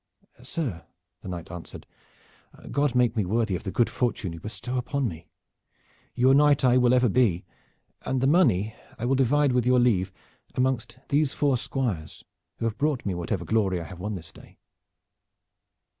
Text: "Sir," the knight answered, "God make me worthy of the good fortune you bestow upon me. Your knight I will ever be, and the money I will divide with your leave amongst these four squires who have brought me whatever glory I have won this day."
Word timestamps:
"Sir," 0.41 0.83
the 1.21 1.27
knight 1.27 1.51
answered, 1.51 1.85
"God 2.71 2.95
make 2.95 3.15
me 3.15 3.23
worthy 3.23 3.55
of 3.55 3.61
the 3.61 3.71
good 3.71 3.87
fortune 3.87 4.33
you 4.33 4.39
bestow 4.39 4.79
upon 4.79 5.07
me. 5.07 5.27
Your 6.15 6.33
knight 6.33 6.63
I 6.65 6.77
will 6.79 6.95
ever 6.95 7.07
be, 7.07 7.45
and 8.03 8.19
the 8.19 8.25
money 8.25 8.73
I 8.97 9.05
will 9.05 9.13
divide 9.13 9.51
with 9.51 9.63
your 9.67 9.79
leave 9.79 10.11
amongst 10.55 10.97
these 11.09 11.33
four 11.33 11.55
squires 11.55 12.25
who 12.57 12.65
have 12.65 12.79
brought 12.79 13.05
me 13.05 13.13
whatever 13.13 13.45
glory 13.45 13.79
I 13.79 13.83
have 13.85 13.99
won 13.99 14.15
this 14.15 14.31
day." 14.31 14.57